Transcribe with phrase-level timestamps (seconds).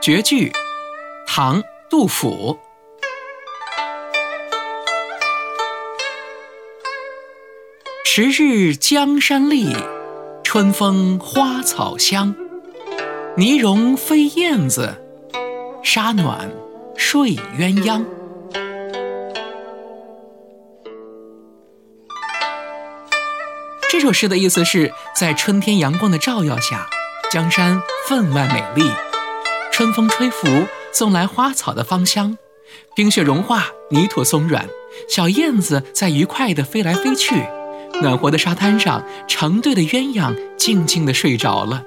[0.00, 0.52] 绝句，
[1.26, 2.56] 唐·杜甫。
[8.04, 9.74] 迟日江山丽，
[10.44, 12.34] 春风花草香。
[13.36, 14.96] 泥融飞燕子，
[15.82, 16.48] 沙暖
[16.96, 18.04] 睡鸳鸯。
[23.90, 26.88] 这首诗的意思是在春天阳光的照耀下，
[27.32, 28.90] 江山分外美丽，
[29.78, 32.36] 春风吹拂，送来花草的芳香，
[32.96, 34.66] 冰雪融化，泥土松软，
[35.08, 37.44] 小燕子在愉快地飞来飞去，
[38.02, 41.84] 暖和的沙滩上，成对的鸳鸯静静地睡着了。